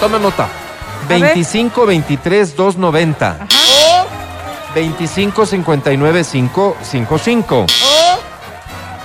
Toma 0.00 0.18
nota. 0.18 0.48
ver. 1.08 1.20
25 1.20 1.86
23 1.86 2.56
290. 2.56 3.46
25 4.74 5.46
59 5.46 6.24
555. 6.24 7.66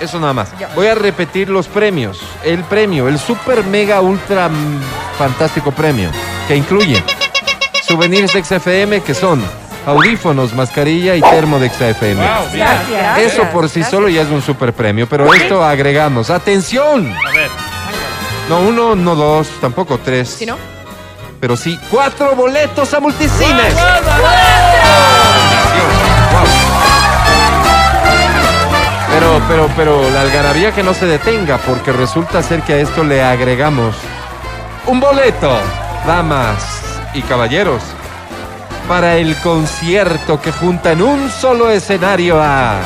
Eso 0.01 0.19
nada 0.19 0.33
más. 0.33 0.49
Voy 0.75 0.87
a 0.87 0.95
repetir 0.95 1.47
los 1.49 1.67
premios. 1.67 2.19
El 2.43 2.63
premio, 2.63 3.07
el 3.07 3.19
super 3.19 3.63
mega 3.63 4.01
ultra 4.01 4.49
fantástico 5.17 5.71
premio, 5.71 6.09
que 6.47 6.55
incluye 6.55 7.03
souvenirs 7.87 8.33
de 8.33 8.43
XFM 8.43 9.01
que 9.01 9.13
son 9.13 9.41
audífonos, 9.85 10.53
mascarilla 10.53 11.15
y 11.15 11.21
termo 11.21 11.59
de 11.59 11.69
XFM. 11.69 12.15
Wow, 12.15 12.51
bien. 12.51 12.65
Gracias. 12.65 13.33
Eso 13.33 13.43
por 13.51 13.69
sí 13.69 13.83
solo 13.83 14.09
ya 14.09 14.23
es 14.23 14.29
un 14.29 14.41
super 14.41 14.73
premio, 14.73 15.07
pero 15.07 15.31
esto 15.33 15.63
agregamos. 15.63 16.29
¡Atención! 16.29 17.13
A 17.13 17.31
ver. 17.31 17.49
No 18.49 18.59
uno, 18.59 18.95
no 18.95 19.15
dos, 19.15 19.47
tampoco 19.61 19.99
tres. 19.99 20.29
¿Sí 20.29 20.45
no? 20.45 20.57
Pero 21.41 21.57
sí, 21.57 21.79
cuatro 21.89 22.35
boletos 22.35 22.93
a 22.93 22.99
multicines. 22.99 23.73
Wow. 23.73 23.91
Pero, 29.09 29.41
pero, 29.49 29.69
pero 29.75 30.09
la 30.11 30.21
algarabía 30.21 30.71
que 30.71 30.83
no 30.83 30.93
se 30.93 31.07
detenga, 31.07 31.57
porque 31.57 31.91
resulta 31.91 32.43
ser 32.43 32.61
que 32.61 32.73
a 32.73 32.77
esto 32.77 33.03
le 33.03 33.23
agregamos 33.23 33.95
un 34.85 34.99
boleto, 34.99 35.57
damas 36.05 36.63
y 37.15 37.23
caballeros, 37.23 37.81
para 38.87 39.17
el 39.17 39.35
concierto 39.37 40.39
que 40.39 40.51
junta 40.51 40.91
en 40.91 41.01
un 41.01 41.29
solo 41.31 41.71
escenario 41.71 42.39
a 42.39 42.81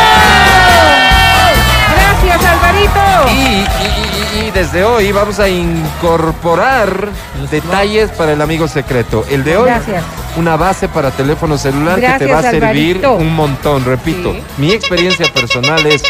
desde 4.72 4.84
hoy 4.86 5.12
vamos 5.12 5.38
a 5.38 5.48
incorporar 5.50 7.08
detalles 7.50 8.10
para 8.10 8.32
el 8.32 8.40
amigo 8.40 8.66
secreto. 8.68 9.24
El 9.30 9.44
de 9.44 9.56
hoy, 9.58 9.66
Gracias. 9.66 10.02
una 10.36 10.56
base 10.56 10.88
para 10.88 11.10
teléfono 11.10 11.58
celular 11.58 12.00
que 12.00 12.24
te 12.24 12.32
va 12.32 12.38
a 12.38 12.42
servir 12.42 12.64
Alvarito. 12.96 13.14
un 13.16 13.34
montón. 13.34 13.84
Repito, 13.84 14.32
Sí. 14.32 14.42
mi 14.56 14.72
experiencia 14.72 15.26
personal 15.32 15.84
es 15.86 16.02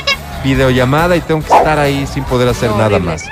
videollamada 0.44 1.16
y 1.16 1.20
tengo 1.22 1.40
que 1.42 1.52
estar 1.52 1.78
ahí 1.78 2.06
sin 2.06 2.22
poder 2.24 2.48
hacer 2.48 2.70
No, 2.70 2.76
nada 2.76 2.96
horrible. 2.96 3.12
más. 3.12 3.24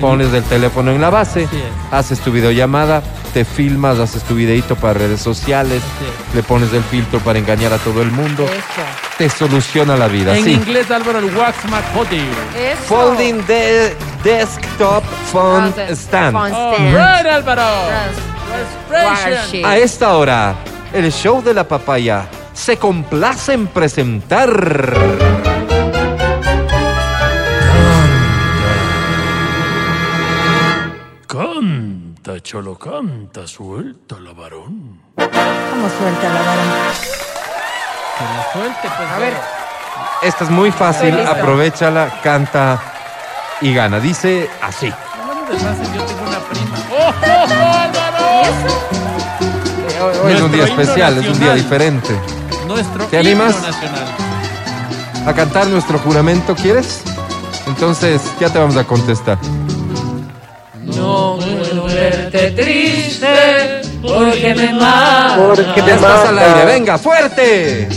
Pones 0.00 0.32
el 0.34 0.42
teléfono 0.44 0.90
en 0.90 1.00
la 1.00 1.10
base, 1.10 1.48
haces 1.90 2.20
tu 2.20 2.30
videollamada, 2.30 3.02
te 3.32 3.44
filmas, 3.44 3.98
haces 3.98 4.22
tu 4.24 4.34
videito 4.34 4.76
para 4.76 4.94
redes 4.94 5.20
sociales, 5.20 5.82
le 6.34 6.42
pones 6.42 6.72
el 6.72 6.82
filtro 6.82 7.18
para 7.20 7.38
engañar 7.38 7.72
a 7.72 7.78
todo 7.78 8.02
el 8.02 8.10
mundo, 8.10 8.44
Eso. 8.44 8.82
te 9.16 9.28
soluciona 9.30 9.96
la 9.96 10.08
vida. 10.08 10.36
En 10.36 10.44
sí. 10.44 10.52
inglés, 10.52 10.90
Álvaro, 10.90 11.18
el 11.18 11.34
Wax. 11.36 11.56
Eso. 11.64 12.82
Folding 12.84 13.46
de 13.46 13.96
desktop 14.22 15.02
phone 15.32 15.72
stand. 15.90 16.32
phone 16.32 16.52
All 16.52 16.88
right, 16.88 17.26
Álvaro. 17.26 17.62
A 19.64 19.76
esta 19.76 20.16
hora, 20.16 20.54
el 20.92 21.10
show 21.10 21.42
de 21.42 21.54
la 21.54 21.66
papaya 21.66 22.26
se 22.52 22.76
complace 22.76 23.52
en 23.52 23.66
presentar. 23.66 25.55
Canta, 31.58 32.38
cholo, 32.42 32.76
canta, 32.76 33.46
suelta 33.46 34.20
la 34.20 34.34
varón. 34.34 35.00
¿Cómo 35.16 35.88
suelta 35.88 36.28
la 36.28 36.42
vara? 36.42 36.92
Que 38.18 38.24
la 38.24 38.52
suelte, 38.52 38.88
pues. 38.94 39.10
A 39.10 39.18
ver. 39.18 39.32
Esta 40.20 40.44
es 40.44 40.50
muy 40.50 40.70
fácil, 40.70 41.18
aprovechala, 41.18 42.20
canta 42.22 42.78
y 43.62 43.72
gana. 43.72 44.00
Dice 44.00 44.50
así. 44.60 44.92
Hablando 45.18 45.50
de 45.50 45.58
fácil, 45.58 45.94
yo 45.94 46.04
tengo 46.04 46.28
una 46.28 46.40
prima. 46.40 46.76
¡Oh, 46.90 47.14
oh, 47.22 47.46
oh, 47.48 47.78
Álvaro! 47.78 48.42
Hoy, 50.04 50.16
hoy 50.24 50.32
es 50.34 50.42
un 50.42 50.52
día 50.52 50.64
especial, 50.64 51.16
es 51.16 51.26
un 51.26 51.40
día 51.40 51.54
diferente. 51.54 52.20
Nuestro 52.68 53.06
¿Te 53.06 53.16
animas? 53.16 53.62
nacional. 53.62 54.08
¿A 55.26 55.32
cantar 55.32 55.68
nuestro 55.68 55.98
juramento 56.00 56.54
quieres? 56.54 57.02
Entonces, 57.66 58.20
ya 58.38 58.50
te 58.50 58.58
vamos 58.58 58.76
a 58.76 58.84
contestar. 58.84 59.38
Verte 62.26 62.50
triste 62.50 63.80
porque 64.02 64.52
me 64.56 64.72
mata 64.72 65.36
Porque 65.38 65.80
te 65.80 65.92
estás 65.92 66.28
al 66.28 66.34
mata. 66.34 66.54
aire, 66.54 66.64
venga, 66.64 66.98
fuerte. 66.98 67.88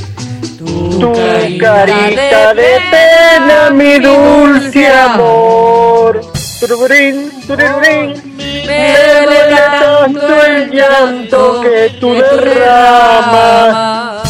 Tu 0.60 1.58
carita 1.60 2.54
de 2.54 2.80
pena, 2.92 3.72
mi 3.72 3.98
dulce 4.00 4.88
amor. 4.88 6.22
Tururín, 6.60 7.32
tururín. 7.48 8.36
Me 8.38 8.94
duele 9.26 9.40
tanto 9.50 10.46
el 10.46 10.70
llanto 10.70 11.62
que 11.62 11.98
tú 12.00 12.14
derramas. 12.14 14.30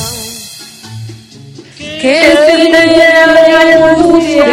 Que 1.78 2.22
se 2.22 2.72
te 2.72 2.88
llena 2.88 3.92
angustia 3.92 4.46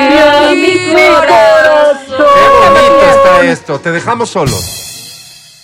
mi 0.51 0.73
Qué 0.73 1.05
corazón 1.05 2.35
bonito 2.63 3.07
está 3.11 3.33
esto, 3.45 3.79
te 3.79 3.93
dejamos 3.93 4.31
solos. 4.31 4.76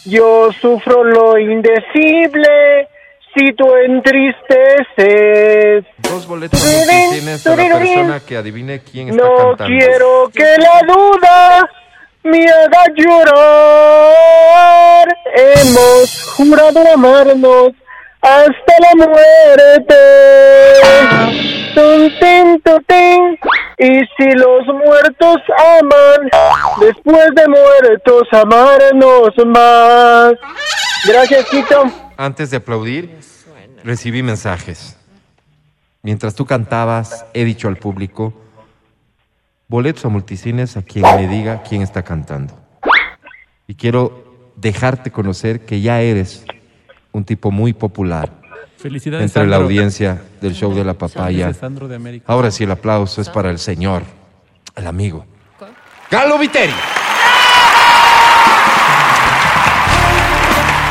Yo 0.04 0.50
sufro 0.60 1.04
lo 1.04 1.38
indecible 1.38 2.88
si 3.34 3.52
tú 3.52 3.72
entristeces. 3.76 5.84
Dos 5.98 6.26
boletos 6.26 6.60
multicines 6.62 7.46
a 7.46 7.50
la 7.50 7.56
persona 7.78 8.20
que 8.26 8.36
adivine 8.36 8.80
quién 8.80 9.10
está 9.10 9.22
No 9.22 9.36
cantando. 9.56 9.78
quiero 9.78 10.28
que 10.34 10.56
la 10.58 10.80
duda 10.86 11.70
me 12.24 12.44
haga 12.44 12.84
llorar. 12.96 14.12
Hemos 15.34 16.32
jurado 16.36 16.80
amarnos 16.94 17.70
hasta 18.20 18.74
la 18.80 18.94
muerte. 19.06 19.96
Tun, 21.74 22.12
tin. 22.20 22.62
Y 23.82 23.98
si 24.16 24.30
los 24.36 24.64
muertos 24.68 25.38
aman, 25.80 26.30
después 26.78 27.34
de 27.34 27.48
muertos 27.48 28.22
amarnos 28.30 29.30
más. 29.44 30.34
Gracias, 31.04 31.46
Quito. 31.50 31.86
Antes 32.16 32.52
de 32.52 32.58
aplaudir, 32.58 33.18
recibí 33.82 34.22
mensajes. 34.22 34.96
Mientras 36.00 36.36
tú 36.36 36.46
cantabas, 36.46 37.26
he 37.34 37.44
dicho 37.44 37.66
al 37.66 37.76
público, 37.76 38.32
boletos 39.66 40.04
a 40.04 40.10
multicines 40.10 40.76
a 40.76 40.82
quien 40.82 41.04
me 41.16 41.26
diga 41.26 41.64
quién 41.68 41.82
está 41.82 42.04
cantando. 42.04 42.54
Y 43.66 43.74
quiero 43.74 44.52
dejarte 44.54 45.10
conocer 45.10 45.64
que 45.64 45.80
ya 45.80 46.00
eres 46.02 46.44
un 47.10 47.24
tipo 47.24 47.50
muy 47.50 47.72
popular 47.72 48.41
Felicidades, 48.82 49.24
entre 49.24 49.46
la 49.46 49.56
Sandro. 49.56 49.66
audiencia 49.66 50.22
del 50.40 50.54
show 50.54 50.74
de 50.74 50.84
la 50.84 50.94
papaya. 50.94 51.52
De. 51.52 52.22
Ahora 52.26 52.50
sí, 52.50 52.64
el 52.64 52.72
aplauso 52.72 53.20
es 53.20 53.28
para 53.28 53.50
el 53.50 53.58
señor, 53.60 54.02
el 54.74 54.86
amigo. 54.88 55.24
Galo 56.10 56.36
Viteri. 56.36 56.72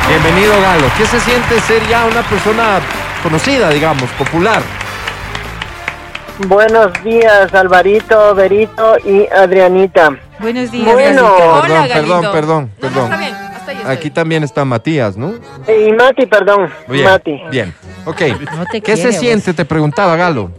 Bienvenido, 0.07 0.62
Galo. 0.62 0.88
¿Qué 0.97 1.06
se 1.06 1.19
siente 1.19 1.59
ser 1.62 1.85
ya 1.88 2.06
una 2.06 2.22
persona 2.24 2.80
conocida, 3.24 3.69
digamos, 3.69 4.09
popular? 4.12 4.62
Buenos 6.47 6.92
días, 7.04 7.54
Alvarito, 7.54 8.33
Berito 8.33 8.98
y 9.06 9.27
Adrianita. 9.27 10.18
Buenos 10.39 10.71
días. 10.71 10.92
Bueno. 10.92 11.36
Perdón, 11.38 11.62
Hola, 11.63 11.88
perdón, 11.94 12.71
perdón, 12.80 13.10
No, 13.10 13.10
no, 13.10 13.41
estoy. 13.71 13.91
Aquí 13.91 14.09
también 14.09 14.44
está 14.44 14.65
Matías, 14.65 15.18
¿no? 15.18 15.33
Y 15.68 15.91
Mati, 15.94 16.25
perdón. 16.25 16.69
Bien, 16.88 17.06
Mati. 17.06 17.41
bien. 17.50 17.73
Ok. 18.06 18.21
No 18.57 18.65
te 18.71 18.81
¿Qué 18.81 18.95
se 18.95 19.09
quiere, 19.09 19.18
siente? 19.18 19.53
Te 19.53 19.65
preguntaba, 19.65 20.15
Galo. 20.15 20.51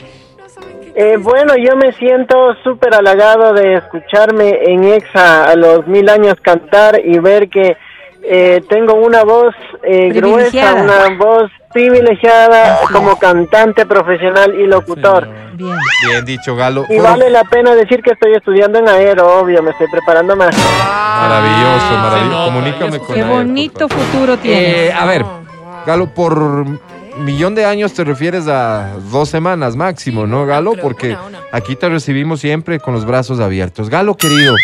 Eh, 0.94 1.16
bueno, 1.18 1.54
yo 1.56 1.74
me 1.76 1.92
siento 1.94 2.54
súper 2.62 2.94
halagado 2.94 3.54
de 3.54 3.76
escucharme 3.76 4.58
en 4.64 4.84
EXA 4.84 5.50
a 5.50 5.56
los 5.56 5.86
mil 5.86 6.08
años 6.10 6.34
cantar 6.42 7.00
y 7.02 7.18
ver 7.18 7.48
que 7.48 7.76
eh, 8.24 8.62
tengo 8.68 8.94
una 8.94 9.24
voz 9.24 9.54
eh, 9.82 10.10
gruesa, 10.12 10.74
una 10.74 11.16
voz 11.16 11.50
privilegiada 11.72 12.80
como 12.92 13.18
cantante 13.18 13.86
profesional 13.86 14.54
y 14.54 14.66
locutor. 14.66 15.28
Bien. 15.54 15.76
Bien 16.08 16.24
dicho, 16.24 16.56
Galo. 16.56 16.84
Y 16.88 16.98
vale 16.98 17.30
la 17.30 17.44
pena 17.44 17.74
decir 17.74 18.02
que 18.02 18.12
estoy 18.12 18.34
estudiando 18.34 18.78
en 18.78 18.88
Aero, 18.88 19.40
obvio, 19.40 19.62
me 19.62 19.70
estoy 19.70 19.86
preparando 19.90 20.34
más. 20.36 20.56
Maravilloso, 20.56 21.86
Ah, 21.90 22.00
maravilloso. 22.10 22.44
Comunícame 22.46 22.98
con 22.98 23.14
Qué 23.14 23.22
bonito 23.24 23.88
futuro 23.88 24.36
tienes. 24.38 24.90
Eh, 24.90 24.92
a 24.92 25.04
ver, 25.06 25.24
Galo, 25.86 26.08
por 26.14 26.64
millón 27.18 27.54
de 27.54 27.64
años 27.66 27.92
te 27.92 28.04
refieres 28.04 28.48
a 28.48 28.88
dos 29.10 29.28
semanas 29.28 29.76
máximo, 29.76 30.26
¿no, 30.26 30.46
Galo? 30.46 30.72
Porque 30.80 31.16
aquí 31.52 31.76
te 31.76 31.88
recibimos 31.88 32.40
siempre 32.40 32.80
con 32.80 32.94
los 32.94 33.04
brazos 33.04 33.38
abiertos. 33.40 33.90
Galo, 33.90 34.16
querido, 34.16 34.54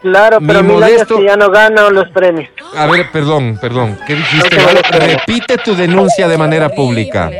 Claro, 0.00 0.40
Mi 0.40 0.46
pero 0.46 0.62
mil 0.62 0.72
modesto- 0.76 1.14
años 1.16 1.20
que 1.20 1.24
ya 1.24 1.36
no 1.36 1.50
gano 1.50 1.90
los 1.90 2.08
premios. 2.10 2.48
a 2.76 2.86
ver, 2.86 3.10
perdón, 3.12 3.58
perdón. 3.60 3.98
¿Qué 4.06 4.14
dijiste, 4.14 4.56
No. 4.56 4.98
Repite 5.06 5.58
tu 5.58 5.74
denuncia 5.74 6.28
de 6.28 6.38
manera 6.38 6.68
pública. 6.68 7.30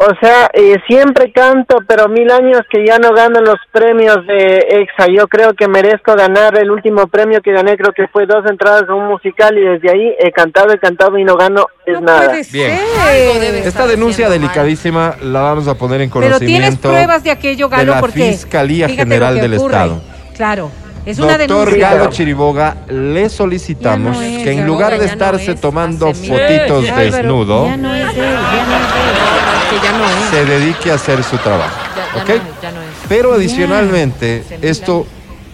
O 0.00 0.14
sea, 0.20 0.48
eh, 0.52 0.76
siempre 0.86 1.32
canto, 1.32 1.78
pero 1.88 2.06
mil 2.08 2.30
años 2.30 2.60
que 2.70 2.86
ya 2.86 2.98
no 3.00 3.12
gano 3.14 3.40
los 3.40 3.56
premios 3.72 4.24
de 4.28 4.58
EXA. 4.70 5.08
Yo 5.12 5.26
creo 5.26 5.54
que 5.54 5.66
merezco 5.66 6.14
ganar 6.14 6.56
el 6.56 6.70
último 6.70 7.08
premio 7.08 7.40
que 7.42 7.50
gané, 7.52 7.76
creo 7.76 7.92
que 7.92 8.06
fue 8.06 8.24
dos 8.24 8.48
entradas 8.48 8.84
a 8.88 8.94
un 8.94 9.08
musical 9.08 9.58
y 9.58 9.62
desde 9.62 9.90
ahí 9.90 10.14
he 10.20 10.30
cantado, 10.30 10.72
he 10.72 10.78
cantado 10.78 11.18
y 11.18 11.24
no 11.24 11.34
gano 11.36 11.66
es 11.84 11.94
No 11.94 12.00
nada. 12.02 12.26
puede 12.26 12.46
Bien. 12.52 12.78
ser. 12.78 13.54
Esta 13.66 13.88
denuncia 13.88 14.30
delicadísima 14.30 15.16
la 15.20 15.40
vamos 15.40 15.66
a 15.66 15.74
poner 15.74 16.00
en 16.00 16.10
Pero 16.10 16.26
conocimiento 16.26 16.46
tienes 16.46 16.78
pruebas 16.78 17.24
de 17.24 17.30
aquello, 17.32 17.68
Galo, 17.68 17.84
de 17.86 17.90
la 17.96 18.00
porque 18.00 18.30
Fiscalía 18.30 18.88
General 18.88 19.34
del 19.34 19.54
ocurre. 19.54 19.74
Estado. 19.74 20.00
Claro, 20.36 20.70
es 21.06 21.18
una 21.18 21.38
Doctor 21.38 21.66
denuncia. 21.70 21.90
Galo 21.94 22.10
Chiriboga, 22.10 22.76
le 22.88 23.28
solicitamos 23.28 24.16
Ya 24.16 24.22
no 24.22 24.36
es, 24.36 24.42
que 24.44 24.52
en 24.52 24.66
lugar 24.66 24.92
de 24.92 24.98
ya 24.98 25.04
no 25.06 25.12
estarse 25.12 25.52
es, 25.52 25.60
tomando 25.60 26.08
hace 26.08 26.20
mil- 26.20 26.30
fotitos 26.30 26.84
desnudo, 26.96 27.66
Ya 27.66 27.76
no 27.76 27.94
es 27.94 28.08
él, 28.10 28.16
ya 28.16 28.66
no 28.66 28.76
es 28.76 29.70
que 29.70 29.86
ya 29.86 29.98
no 29.98 30.04
es. 30.04 30.30
se 30.30 30.44
dedique 30.44 30.90
a 30.90 30.94
hacer 30.94 31.22
su 31.22 31.36
trabajo. 31.38 31.76
Ya, 31.96 32.16
ya 32.16 32.22
¿ok? 32.22 32.28
no 32.28 32.34
es, 32.34 32.42
ya 32.62 32.70
no 32.72 32.82
es. 32.82 32.88
Pero 33.08 33.32
adicionalmente, 33.34 34.44
esto, 34.62 35.06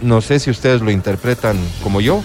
no 0.03 0.21
sé 0.21 0.39
si 0.41 0.51
ustedes 0.51 0.81
lo 0.81 0.91
interpretan 0.91 1.57
como 1.83 2.01
yo, 2.01 2.23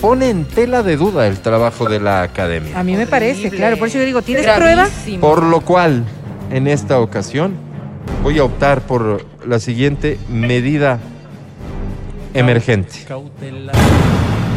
pone 0.00 0.30
en 0.30 0.44
tela 0.44 0.82
de 0.82 0.96
duda 0.96 1.26
el 1.26 1.38
trabajo 1.40 1.88
de 1.88 1.98
la 2.00 2.22
academia. 2.22 2.78
A 2.78 2.84
mí 2.84 2.96
me 2.96 3.06
parece, 3.06 3.40
Horrible. 3.40 3.56
claro. 3.58 3.76
Por 3.78 3.88
eso 3.88 3.98
yo 3.98 4.04
digo, 4.04 4.22
¿tienes 4.22 4.44
pruebas? 4.46 4.90
Gravísimo. 4.90 5.20
Por 5.20 5.42
lo 5.42 5.60
cual, 5.60 6.04
en 6.52 6.66
esta 6.68 7.00
ocasión, 7.00 7.54
voy 8.22 8.38
a 8.38 8.44
optar 8.44 8.82
por 8.82 9.24
la 9.46 9.58
siguiente 9.58 10.18
medida 10.28 10.98
emergente. 12.38 13.04
Cautelar. 13.06 13.74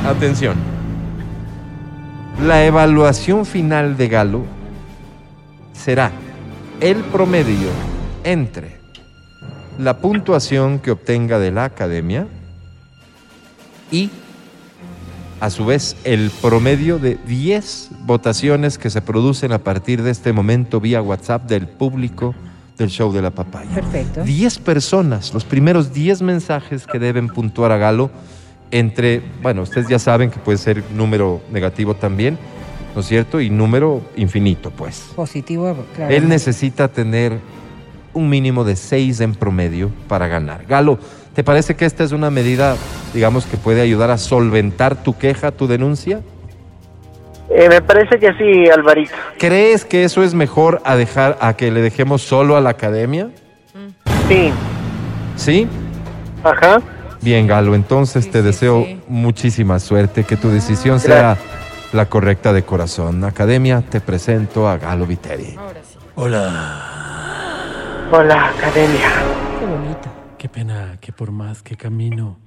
Atención. 0.06 0.56
La 2.46 2.66
evaluación 2.66 3.46
final 3.46 3.98
de 3.98 4.08
Galo 4.08 4.46
será 5.74 6.12
el 6.80 6.98
promedio 6.98 7.70
entre 8.24 8.80
la 9.78 9.98
puntuación 9.98 10.80
que 10.80 10.92
obtenga 10.92 11.40
de 11.40 11.52
la 11.52 11.66
academia 11.66 12.28
y, 13.92 14.10
a 15.40 15.50
su 15.50 15.66
vez, 15.66 15.98
el 16.04 16.32
promedio 16.42 17.00
de 17.00 17.18
10 17.28 17.90
votaciones 18.06 18.78
que 18.78 18.90
se 18.90 19.02
producen 19.02 19.52
a 19.52 19.60
partir 19.60 20.04
de 20.04 20.12
este 20.12 20.34
momento 20.34 20.80
vía 20.80 21.02
WhatsApp 21.02 21.50
del 21.50 21.68
público 21.68 22.36
del 22.78 22.90
show 22.90 23.12
de 23.12 23.22
la 23.22 23.32
papaya. 23.32 23.70
Perfecto. 23.74 24.24
10 24.24 24.60
personas, 24.60 25.34
los 25.34 25.46
primeros 25.46 25.94
10 25.94 26.22
mensajes 26.22 26.88
que 26.88 27.00
deben 27.00 27.28
puntuar 27.28 27.72
a 27.72 27.78
Galo 27.78 28.12
entre, 28.72 29.22
bueno, 29.42 29.64
ustedes 29.64 29.88
ya 29.88 30.00
saben 30.00 30.32
que 30.32 30.40
puede 30.40 30.58
ser 30.58 30.84
número 30.96 31.42
negativo 31.52 31.96
también, 31.96 32.38
¿no 32.96 33.02
es 33.02 33.08
cierto? 33.08 33.42
Y 33.42 33.50
número 33.50 34.02
infinito, 34.16 34.72
pues. 34.72 35.12
Positivo, 35.16 35.76
claro. 35.96 36.14
Él 36.14 36.28
necesita 36.28 36.88
tener 36.88 37.40
un 38.14 38.30
mínimo 38.30 38.64
de 38.64 38.76
6 38.76 39.22
en 39.22 39.36
promedio 39.36 39.92
para 40.08 40.28
ganar. 40.28 40.66
Galo, 40.66 41.00
¿te 41.34 41.44
parece 41.44 41.76
que 41.76 41.86
esta 41.86 42.04
es 42.04 42.12
una 42.12 42.30
medida, 42.30 42.76
digamos, 43.14 43.46
que 43.46 43.58
puede 43.58 43.82
ayudar 43.82 44.12
a 44.12 44.18
solventar 44.18 45.04
tu 45.04 45.18
queja, 45.18 45.52
tu 45.52 45.68
denuncia? 45.68 46.22
Eh, 47.54 47.68
me 47.70 47.82
parece 47.82 48.18
que 48.18 48.32
sí, 48.34 48.70
Alvarito. 48.70 49.14
¿Crees 49.38 49.84
que 49.86 50.04
eso 50.04 50.24
es 50.24 50.34
mejor 50.34 50.82
a 50.86 50.96
dejar 50.96 51.38
a 51.42 51.56
que 51.56 51.70
le 51.72 51.82
dejemos 51.82 52.22
solo 52.22 52.56
a 52.56 52.62
la 52.62 52.70
academia? 52.72 53.30
Sí, 54.28 54.52
¿Sí? 55.36 55.68
ajá. 56.44 56.82
Bien, 57.22 57.46
Galo, 57.48 57.76
entonces 57.76 58.24
Sí, 58.26 58.32
te 58.32 58.40
sí, 58.40 58.46
deseo 58.46 58.84
sí. 58.86 59.00
muchísima 59.08 59.80
suerte, 59.80 60.24
que 60.24 60.38
tu 60.38 60.50
decisión 60.50 61.00
sea 61.00 61.38
la 61.94 62.06
correcta 62.08 62.54
de 62.54 62.64
corazón. 62.64 63.24
Academia, 63.26 63.82
te 63.82 64.00
presento 64.02 64.68
a 64.68 64.78
Galo 64.78 65.06
Viteri. 65.06 65.56
Ahora 65.58 65.82
sí. 65.84 65.98
Hola. 66.16 68.08
Hola, 68.12 68.48
academia. 68.58 69.10
Qué 69.60 69.66
bonito. 69.66 70.10
Qué 70.38 70.50
pena 70.50 70.98
que 71.00 71.12
por 71.12 71.32
más 71.32 71.62
que 71.62 71.76
camino 71.76 72.38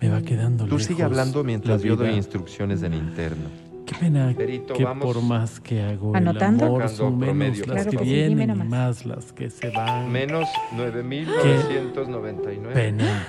me 0.00 0.08
va 0.08 0.20
quedando 0.22 0.64
Tú 0.64 0.70
lejos 0.70 0.84
sigue 0.84 1.02
hablando 1.04 1.44
mientras 1.44 1.82
yo 1.82 1.94
doy 1.96 2.10
instrucciones 2.10 2.82
en 2.82 2.94
interno. 2.94 3.65
Qué 3.86 3.94
pena 3.94 4.34
Perito, 4.36 4.74
que 4.74 4.84
vamos 4.84 5.04
por 5.04 5.22
más 5.22 5.60
que 5.60 5.80
hago 5.82 6.14
¿Anotando? 6.16 6.64
el 6.66 6.70
amor 6.70 6.88
son 6.88 7.18
menos 7.18 7.26
promedio. 7.36 7.64
las 7.66 7.74
Claro 7.74 7.90
que 7.90 7.96
que 7.98 8.04
sí, 8.04 8.10
vienen 8.10 8.50
y 8.50 8.54
más 8.64 9.06
las 9.06 9.32
que 9.32 9.48
se 9.48 9.70
van. 9.70 10.10
Menos 10.10 10.48
9.999. 10.76 12.72
Pena. 12.72 13.28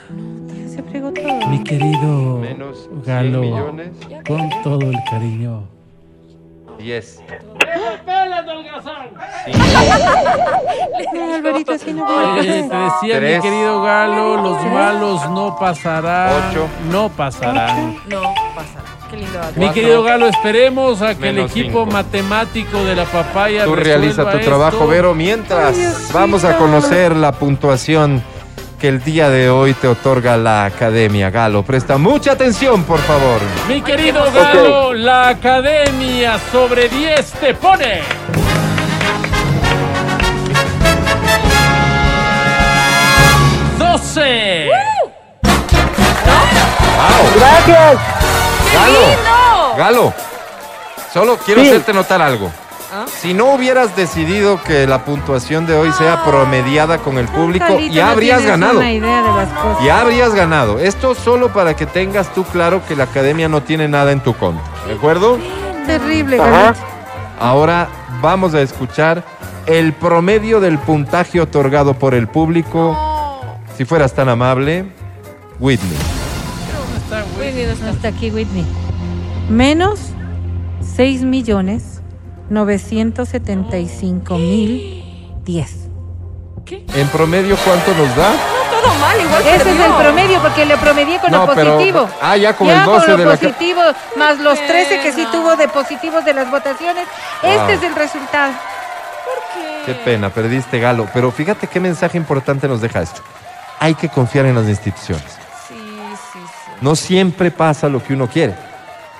Se 0.67 0.81
fregó 0.83 1.11
todo. 1.13 1.47
Mi 1.47 1.63
querido 1.63 2.37
Menos 2.39 2.89
100 2.89 3.01
Galo, 3.03 3.41
millones. 3.41 3.91
con 4.27 4.49
todo 4.63 4.81
el 4.89 4.97
cariño. 5.09 5.63
10. 6.79 7.21
No, 11.13 11.33
Alvarito, 11.35 11.71
así 11.73 11.93
no 11.93 12.03
Eh, 12.03 12.07
puede 12.35 12.43
te 12.69 12.75
decía 12.75 13.17
Tres. 13.17 13.37
mi 13.43 13.49
querido 13.49 13.81
Galo, 13.81 14.41
los 14.41 14.63
malos 14.65 15.29
no 15.31 15.55
pasarán. 15.59 16.31
Ocho. 16.51 16.67
No 16.91 17.09
pasarán. 17.09 17.95
No 18.07 18.21
pasa. 18.55 18.83
Qué 19.09 19.17
lindo. 19.17 19.39
Mi 19.55 19.69
querido 19.71 20.03
Galo, 20.03 20.27
esperemos 20.27 21.01
a 21.01 21.15
que 21.15 21.29
el 21.29 21.39
equipo 21.39 21.83
cinco. 21.83 21.85
matemático 21.85 22.83
de 22.83 22.95
la 22.95 23.05
papaya 23.05 23.63
Tú 23.63 23.75
realiza 23.75 24.23
tu 24.23 24.37
esto. 24.37 24.49
trabajo, 24.49 24.87
Vero. 24.87 25.13
Mientras, 25.15 25.75
Ay, 25.77 25.93
vamos 26.13 26.43
a 26.43 26.57
conocer 26.57 27.15
la 27.15 27.31
puntuación 27.31 28.21
que 28.79 28.89
el 28.89 29.03
día 29.03 29.29
de 29.29 29.49
hoy 29.49 29.73
te 29.73 29.87
otorga 29.87 30.37
la 30.37 30.65
Academia. 30.65 31.29
Galo, 31.29 31.63
presta 31.63 31.97
mucha 31.97 32.33
atención, 32.33 32.83
por 32.83 32.99
favor. 32.99 33.39
Mi 33.67 33.81
querido 33.81 34.23
Galo, 34.31 34.93
la 34.93 35.29
academia 35.29 36.37
sobre 36.51 36.89
10 36.89 37.31
te 37.33 37.53
pone. 37.55 38.01
¡12! 43.79 44.69
Gracias. 47.35 48.16
Galo, 48.87 49.75
Galo, 49.77 50.13
solo 51.13 51.37
quiero 51.45 51.61
Sí. 51.61 51.67
hacerte 51.69 51.93
notar 51.93 52.21
algo. 52.21 52.51
¿Ah? 52.93 53.05
Si 53.19 53.33
no 53.33 53.53
hubieras 53.53 53.95
decidido 53.97 54.61
que 54.63 54.87
la 54.87 55.03
puntuación 55.03 55.65
de 55.65 55.75
hoy 55.75 55.91
sea 55.91 56.23
promediada 56.23 56.99
con 56.99 57.17
el 57.17 57.27
público, 57.27 57.65
Carlito, 57.67 57.93
ya 57.93 58.05
no 58.05 58.11
habrías 58.11 58.45
ganado. 58.45 58.77
una 58.79 58.93
idea 58.93 59.21
de 59.23 59.31
las 59.33 59.49
cosas. 59.49 59.83
Ya 59.83 59.99
habrías 60.01 60.33
ganado. 60.33 60.79
Esto 60.79 61.13
solo 61.13 61.49
para 61.51 61.75
que 61.75 61.85
tengas 61.85 62.33
tú 62.33 62.45
claro 62.45 62.81
que 62.87 62.95
la 62.95 63.03
academia 63.03 63.49
no 63.49 63.61
tiene 63.61 63.89
nada 63.89 64.13
en 64.13 64.21
tu 64.21 64.33
contra. 64.33 64.63
¿De 64.87 64.93
acuerdo? 64.93 65.37
Terrible. 65.85 66.37
Galito. 66.37 66.79
Ahora 67.39 67.89
vamos 68.21 68.53
a 68.53 68.61
escuchar 68.61 69.21
el 69.65 69.91
promedio 69.91 70.61
del 70.61 70.79
puntaje 70.79 71.41
otorgado 71.41 71.93
por 71.93 72.13
el 72.13 72.27
público. 72.29 72.97
Si 73.77 73.83
fueras 73.83 74.13
tan 74.13 74.29
amable, 74.29 74.85
Whitney. 75.59 75.97
Whitney 77.39 77.65
no 77.65 77.71
está. 77.73 77.89
Hasta 77.89 78.07
aquí, 78.09 78.31
Whitney. 78.31 78.65
Menos 79.49 79.99
6 80.95 81.23
millones 81.23 82.01
975 82.49 84.37
mil 84.37 85.03
10. 85.43 85.73
En 86.95 87.07
promedio, 87.07 87.55
¿cuánto 87.63 87.93
nos 87.93 88.13
da? 88.17 88.29
Todo 88.81 88.93
mal, 88.99 89.17
igual 89.21 89.41
Ese 89.47 89.71
es 89.71 89.79
el 89.79 89.93
promedio 89.93 90.41
porque 90.41 90.65
lo 90.65 90.75
promedié 90.77 91.17
con 91.19 91.31
No, 91.31 91.45
lo 91.45 91.53
pero- 91.55 91.73
positivo. 91.75 92.09
ah, 92.21 92.35
ya 92.35 92.53
con 92.57 92.67
Ya 92.67 92.79
el 92.81 92.85
12 92.85 93.05
con 93.05 93.17
de 93.17 93.23
lo 93.23 93.29
la 93.31 93.37
ca- 93.37 93.47
positivo, 93.47 93.81
más 94.17 94.39
los 94.39 94.59
13 94.67 94.99
que 95.01 95.13
sí 95.13 95.25
tuvo 95.31 95.55
de 95.55 95.69
positivos 95.69 96.25
de 96.25 96.33
las 96.33 96.51
votaciones. 96.51 97.05
Wow. 97.41 97.51
Este 97.51 97.73
es 97.75 97.83
el 97.83 97.95
resultado. 97.95 98.51
Qué 99.85 99.93
pena, 99.93 100.29
perdiste 100.29 100.79
Galo. 100.79 101.07
Pero 101.13 101.31
fíjate 101.31 101.67
qué 101.67 101.79
mensaje 101.79 102.17
importante 102.17 102.67
nos 102.67 102.81
deja 102.81 103.01
esto. 103.01 103.21
Hay 103.79 103.95
que 103.95 104.09
confiar 104.09 104.45
en 104.45 104.55
las 104.55 104.67
instituciones. 104.67 105.23
No 106.81 106.95
siempre 106.95 107.51
pasa 107.51 107.89
lo 107.89 108.03
que 108.03 108.13
uno 108.13 108.27
quiere. 108.27 108.53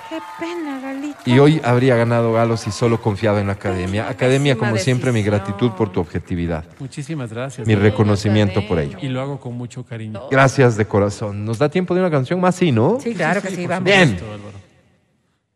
Qué 0.08 0.18
pena, 0.38 0.80
Galito. 0.80 1.18
Y 1.26 1.38
hoy 1.38 1.60
habría 1.64 1.96
ganado 1.96 2.32
Galo 2.32 2.56
si 2.56 2.70
solo 2.70 3.00
confiaba 3.00 3.40
en 3.40 3.48
la 3.48 3.54
academia. 3.54 4.08
Academia, 4.08 4.56
como 4.56 4.76
siempre, 4.76 5.12
mi 5.12 5.22
gratitud 5.22 5.72
por 5.72 5.90
tu 5.90 6.00
objetividad. 6.00 6.64
Muchísimas 6.78 7.32
gracias. 7.32 7.66
Mi 7.66 7.74
reconocimiento 7.74 8.66
por 8.66 8.78
ello. 8.78 8.98
Y 9.02 9.08
lo 9.08 9.20
hago 9.20 9.40
con 9.40 9.54
mucho 9.54 9.84
cariño. 9.84 10.22
Gracias 10.30 10.76
de 10.76 10.86
corazón. 10.86 11.44
¿Nos 11.44 11.58
da 11.58 11.68
tiempo 11.68 11.94
de 11.94 12.00
una 12.00 12.10
canción 12.10 12.40
más? 12.40 12.54
Sí, 12.54 12.70
¿no? 12.70 12.98
Sí, 13.00 13.14
claro 13.14 13.42
que 13.42 13.50
sí, 13.50 13.66
vamos. 13.66 13.84
Bien. 13.84 14.18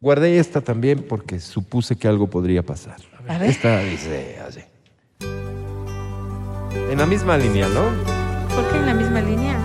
Guardé 0.01 0.39
esta 0.39 0.61
también 0.61 1.07
porque 1.09 1.39
supuse 1.39 1.95
que 1.95 2.09
algo 2.09 2.27
podría 2.27 2.65
pasar. 2.65 2.97
A 3.29 3.39
ver. 3.39 3.51
Esta 3.51 3.79
dice 3.79 4.41
así. 4.47 4.61
En 6.91 6.99
la 6.99 7.07
misma 7.07 7.39
línea, 7.39 7.69
¿no? 7.69 7.85
¿Por 8.55 8.69
qué 8.71 8.79
en 8.79 8.87
la 8.87 8.95
misma 8.95 9.21
línea? 9.21 9.57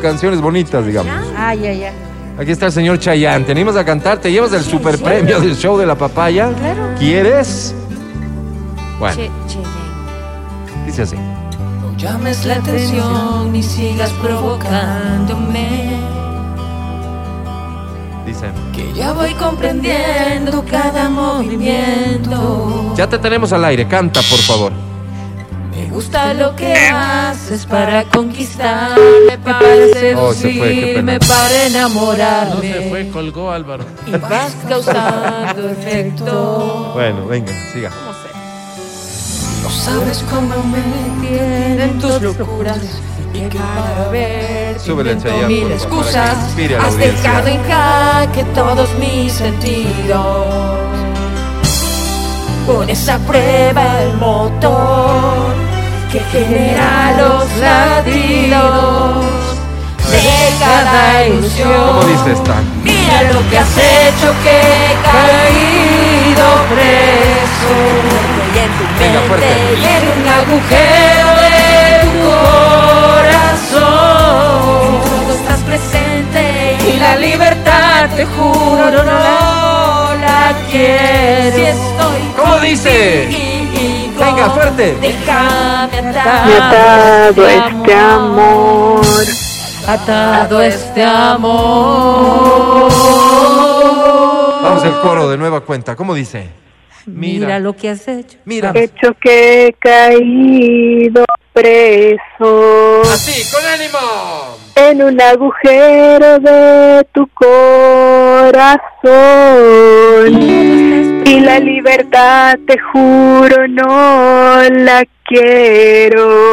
Canciones 0.00 0.40
bonitas, 0.40 0.84
digamos. 0.84 1.12
Ay, 1.36 1.66
ay, 1.66 1.84
ay. 1.84 1.92
Aquí 2.38 2.50
está 2.52 2.66
el 2.66 2.72
señor 2.72 2.98
Chayanne. 2.98 3.44
Te 3.44 3.52
animas 3.52 3.76
a 3.76 3.84
cantar, 3.84 4.18
te 4.18 4.32
llevas 4.32 4.52
el 4.52 4.62
super 4.64 4.98
premio 4.98 5.40
del 5.40 5.54
show 5.56 5.76
de 5.78 5.86
la 5.86 5.94
papaya. 5.94 6.52
Claro. 6.58 6.94
¿Quieres? 6.98 7.74
Bueno, 8.98 9.14
Che, 9.16 9.30
Cheyenne. 9.46 10.86
dice 10.86 11.02
así. 11.02 11.16
No 11.16 11.96
llames 11.96 12.44
la 12.46 12.56
atención 12.56 13.52
ni 13.52 13.62
sigas 13.62 14.10
provocándome. 14.22 15.98
Dice. 18.26 18.46
Que 18.74 18.92
ya 18.94 19.12
voy 19.12 19.34
comprendiendo 19.34 20.64
cada 20.70 21.08
movimiento. 21.08 22.94
Ya 22.96 23.06
te 23.08 23.18
tenemos 23.18 23.52
al 23.52 23.64
aire, 23.64 23.86
canta, 23.88 24.20
por 24.22 24.38
favor. 24.38 24.72
Me 25.90 25.96
gusta 25.96 26.32
lo 26.34 26.54
que 26.54 26.72
haces 26.72 27.66
para 27.66 28.04
conquistarme, 28.04 29.36
para 29.42 29.58
Oh, 30.16 30.32
seducirme, 30.32 31.18
para 31.18 31.42
No 31.42 31.48
se 31.48 31.66
enamorarme. 31.66 32.88
fue, 32.88 33.08
colgó 33.08 33.50
Álvaro. 33.50 33.84
Y 34.06 34.12
vas 34.12 34.54
causando 34.68 35.68
efecto. 35.68 36.92
Bueno, 36.94 37.26
venga, 37.26 37.52
siga. 37.72 37.90
No 39.64 39.68
sabes 39.68 40.24
cómo 40.30 40.54
me 40.62 41.26
tienen 41.28 41.98
tus 41.98 42.22
locuras. 42.22 42.78
Y 43.34 43.40
que 43.48 43.58
para 43.58 44.08
ver 44.10 44.78
Súbele, 44.78 45.12
invento 45.12 45.48
mil 45.48 45.72
excusas. 45.72 46.36
Has 46.80 46.96
dejado 46.98 47.48
en 47.48 47.62
jaque 47.64 48.44
todos 48.54 48.88
mis 49.00 49.32
sentidos. 49.32 50.46
Pones 52.64 53.08
a 53.08 53.18
prueba 53.18 54.02
el 54.02 54.16
motor 54.18 55.69
que 56.10 56.18
genera 56.32 57.12
los 57.18 57.44
latidos 57.58 59.24
de 60.10 60.18
cada 60.58 61.26
ilusión. 61.26 61.70
¿Cómo 61.86 62.02
dice 62.02 62.32
esta? 62.32 62.54
Mira 62.82 63.22
lo 63.32 63.40
que 63.48 63.58
has 63.58 63.76
hecho 63.78 64.34
que 64.42 64.58
he 64.58 64.94
caído 65.06 66.46
preso 66.70 67.72
Y 68.52 68.58
en 68.58 68.70
tu 68.76 68.84
Venga, 68.98 69.20
fuerte. 69.28 69.46
y 69.78 69.84
en 69.84 70.04
un 70.16 70.24
agujero 70.40 71.28
de 71.44 71.54
tu 72.02 72.10
corazón 73.70 75.00
Todo 75.26 75.32
estás 75.34 75.60
presente 75.60 76.42
y 76.88 76.98
la 76.98 77.12
libertad 77.16 78.08
te 78.16 78.24
juro 78.24 78.90
no 78.90 79.02
la 80.16 80.54
quiero 80.70 81.54
Si 81.56 81.62
estoy 81.62 82.20
¿Cómo 82.36 82.58
dice? 82.58 83.59
Contigo, 84.20 84.36
Venga, 84.36 84.50
fuerte. 84.50 84.96
Déjame 85.00 86.08
atar 86.56 87.34
Me 87.34 87.46
atado 87.46 87.48
este 87.48 87.94
amor. 87.94 89.00
Atado 89.86 90.62
este 90.62 91.02
amor 91.02 92.90
Vamos 94.62 94.84
el 94.84 94.92
coro 95.00 95.28
de 95.30 95.38
nueva 95.38 95.62
cuenta. 95.62 95.96
¿Cómo 95.96 96.14
dice? 96.14 96.48
Mira, 97.06 97.58
lo 97.58 97.74
que 97.74 97.88
has 97.88 98.06
hecho. 98.06 98.38
Mira. 98.44 98.72
Hecho 98.74 99.14
que 99.20 99.66
he 99.66 99.72
caído 99.72 101.24
preso 101.52 103.02
Así, 103.02 103.42
con 103.52 103.66
ánimo. 103.66 103.98
en 104.76 105.02
un 105.02 105.20
agujero 105.20 106.38
de 106.38 107.04
tu 107.12 107.26
corazón. 107.28 108.70
Y 111.26 111.40
la 111.40 111.58
libertad, 111.58 112.56
te 112.66 112.78
juro, 112.78 113.68
no 113.68 114.62
la 114.70 115.04
quiero. 115.24 116.50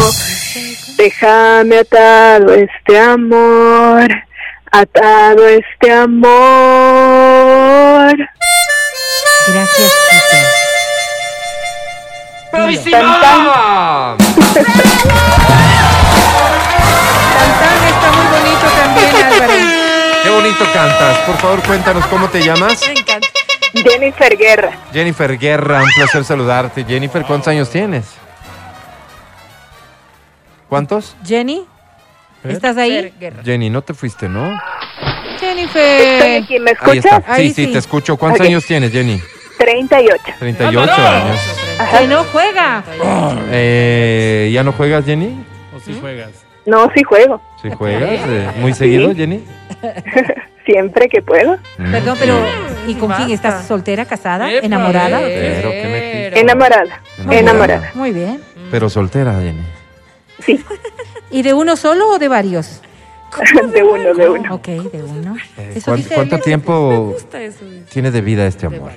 Déjame 0.98 1.78
atado 1.80 2.54
este 2.54 3.00
amor, 3.00 4.08
atado 4.72 5.48
este 5.48 5.92
amor. 5.92 6.28
Gracias, 9.48 9.94
Tito. 10.10 10.38
Cantán 17.34 17.88
está 17.88 18.12
muy 18.12 18.26
bonito 18.28 18.68
también, 18.80 19.16
Álvaro. 19.26 19.54
Qué 20.24 20.30
bonito 20.30 20.66
cantas. 20.74 21.18
Por 21.20 21.38
favor, 21.38 21.62
cuéntanos 21.64 22.06
cómo 22.08 22.28
te 22.30 22.44
llamas. 22.44 22.82
Me 22.88 22.94
encanta 23.00 23.28
Jennifer 23.74 24.38
Guerra, 24.38 24.72
Jennifer 24.94 25.38
Guerra, 25.38 25.84
un 25.84 25.90
placer 25.96 26.24
saludarte. 26.24 26.84
Jennifer, 26.86 27.24
¿cuántos 27.24 27.48
años 27.50 27.70
tienes? 27.70 28.06
¿Cuántos? 30.70 31.16
Jenny, 31.26 31.66
¿estás 32.44 32.78
ahí? 32.78 33.14
Jenny, 33.44 33.70
no 33.70 33.82
te 33.82 33.94
fuiste, 33.94 34.28
¿no? 34.28 34.52
estoy 35.34 35.50
Jennifer. 35.50 36.44
aquí, 36.44 36.60
¿me 36.60 36.72
Ahí 36.72 36.98
está. 36.98 37.10
escuchas? 37.18 37.24
Ahí 37.28 37.48
Sí, 37.50 37.54
sí, 37.54 37.66
sí. 37.68 37.72
te 37.74 37.78
escucho. 37.78 38.18
¿Cuántos 38.18 38.42
años 38.46 38.66
tienes, 38.66 38.92
Jenny? 38.92 39.22
38. 39.58 40.24
38 40.40 40.80
¡Álvaro! 40.80 41.26
años. 41.26 41.38
Que 42.00 42.08
no 42.08 42.24
juega. 42.26 42.84
Eh, 43.52 44.50
¿Ya 44.54 44.64
no 44.64 44.72
juegas, 44.72 45.06
Jenny? 45.06 45.44
O 45.76 45.80
si 45.80 45.94
juegas. 46.00 46.32
No, 46.66 46.92
sí 46.94 47.02
juego, 47.04 47.42
¿Sí 47.62 47.70
juegas? 47.70 48.10
Eh, 48.28 48.52
¿Muy 48.60 48.74
seguido, 48.74 49.16
Jenny? 49.16 49.42
siempre 50.66 51.08
que 51.08 51.22
puedo. 51.22 51.58
Mm. 51.78 51.92
Perdón, 51.92 52.18
pero 52.20 52.36
¿y 52.88 52.96
con 52.96 53.12
quién 53.14 53.32
estás? 53.32 53.66
¿Soltera, 53.66 54.04
casada, 54.06 54.52
Epa, 54.52 54.66
enamorada? 54.66 55.20
Pero, 55.22 55.70
¿qué 55.72 55.84
metiste? 55.86 56.40
Enamorada, 56.42 57.02
Enamorada. 57.18 57.40
enamorada. 57.40 57.92
Muy 57.94 58.12
bien. 58.12 58.42
Pero 58.70 58.90
soltera, 58.90 59.34
Jenny. 59.36 59.62
Sí, 60.44 60.62
¿Y 61.32 61.42
de 61.42 61.54
uno 61.54 61.78
solo 61.78 62.10
o 62.10 62.20
de 62.20 62.28
varios? 62.28 62.82
de 63.74 63.84
uno, 63.84 64.14
de 64.14 64.30
uno. 64.30 64.56
Ok, 64.56 64.68
de 64.68 65.04
uno. 65.04 65.36
Eh, 65.58 65.74
Eso 65.76 65.86
¿cuán- 65.86 65.98
dice 65.98 66.16
¿Cuánto 66.16 66.40
tiempo 66.40 67.16
tiene 67.90 68.12
de 68.12 68.22
vida 68.22 68.46
este 68.46 68.66
amor? 68.66 68.92